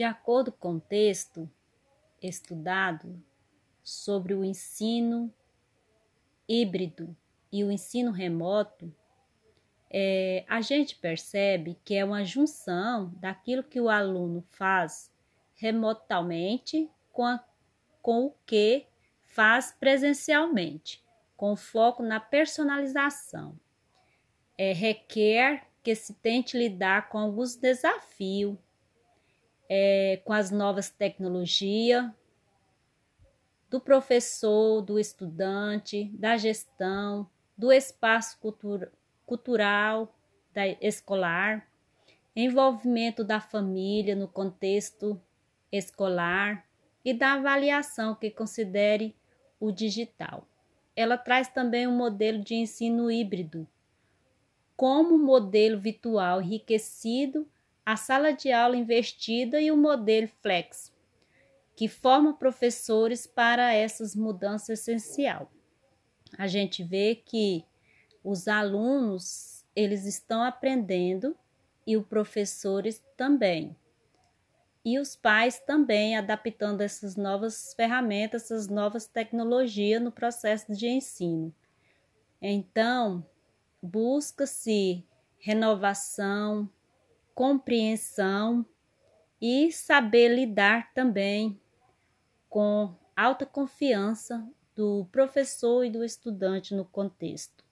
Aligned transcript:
De 0.00 0.04
acordo 0.04 0.50
com 0.50 0.76
o 0.76 0.80
texto 0.80 1.46
estudado 2.22 3.22
sobre 3.82 4.32
o 4.32 4.42
ensino 4.42 5.30
híbrido 6.48 7.14
e 7.52 7.62
o 7.62 7.70
ensino 7.70 8.10
remoto, 8.10 8.90
é, 9.90 10.42
a 10.48 10.62
gente 10.62 10.96
percebe 10.96 11.78
que 11.84 11.94
é 11.94 12.02
uma 12.02 12.24
junção 12.24 13.12
daquilo 13.16 13.62
que 13.62 13.78
o 13.78 13.90
aluno 13.90 14.42
faz 14.48 15.12
remotamente 15.54 16.90
com, 17.12 17.26
a, 17.26 17.44
com 18.00 18.24
o 18.24 18.34
que 18.46 18.86
faz 19.26 19.70
presencialmente, 19.78 21.04
com 21.36 21.54
foco 21.54 22.02
na 22.02 22.18
personalização. 22.18 23.54
É, 24.56 24.72
requer 24.72 25.66
que 25.82 25.94
se 25.94 26.14
tente 26.14 26.56
lidar 26.56 27.10
com 27.10 27.18
alguns 27.18 27.54
desafios, 27.54 28.56
é, 29.72 30.20
com 30.24 30.32
as 30.32 30.50
novas 30.50 30.90
tecnologias, 30.90 32.04
do 33.70 33.80
professor, 33.80 34.82
do 34.82 34.98
estudante, 34.98 36.10
da 36.12 36.36
gestão, 36.36 37.30
do 37.56 37.70
espaço 37.70 38.36
cultural 39.24 40.12
da, 40.52 40.66
escolar, 40.80 41.70
envolvimento 42.34 43.22
da 43.22 43.40
família 43.40 44.16
no 44.16 44.26
contexto 44.26 45.22
escolar 45.70 46.66
e 47.04 47.14
da 47.14 47.34
avaliação 47.34 48.16
que 48.16 48.28
considere 48.28 49.14
o 49.60 49.70
digital. 49.70 50.48
Ela 50.96 51.16
traz 51.16 51.46
também 51.46 51.86
um 51.86 51.96
modelo 51.96 52.42
de 52.42 52.56
ensino 52.56 53.08
híbrido, 53.08 53.68
como 54.76 55.16
modelo 55.16 55.78
virtual 55.78 56.42
enriquecido, 56.42 57.46
a 57.84 57.96
sala 57.96 58.32
de 58.32 58.52
aula 58.52 58.76
investida 58.76 59.60
e 59.60 59.70
o 59.70 59.76
modelo 59.76 60.28
flex, 60.42 60.92
que 61.74 61.88
forma 61.88 62.34
professores 62.34 63.26
para 63.26 63.72
essas 63.72 64.14
mudanças 64.14 64.80
essencial. 64.80 65.50
A 66.38 66.46
gente 66.46 66.82
vê 66.82 67.14
que 67.14 67.64
os 68.22 68.48
alunos, 68.48 69.64
eles 69.74 70.04
estão 70.04 70.42
aprendendo 70.42 71.36
e 71.86 71.96
os 71.96 72.06
professores 72.06 73.02
também. 73.16 73.74
E 74.84 74.98
os 74.98 75.14
pais 75.16 75.58
também 75.58 76.16
adaptando 76.16 76.80
essas 76.80 77.16
novas 77.16 77.74
ferramentas, 77.74 78.44
essas 78.44 78.68
novas 78.68 79.06
tecnologias 79.06 80.00
no 80.00 80.10
processo 80.10 80.72
de 80.72 80.88
ensino. 80.88 81.54
Então, 82.40 83.26
busca-se 83.82 85.04
renovação, 85.38 86.68
compreensão 87.40 88.66
e 89.40 89.72
saber 89.72 90.28
lidar 90.28 90.92
também 90.92 91.58
com 92.50 92.94
alta 93.16 93.46
confiança 93.46 94.46
do 94.76 95.06
professor 95.10 95.82
e 95.82 95.88
do 95.88 96.04
estudante 96.04 96.74
no 96.74 96.84
contexto. 96.84 97.64